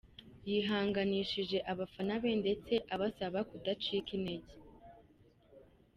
[0.49, 4.53] Yihanganishije abafana be ndetse abasaba kudacika intege.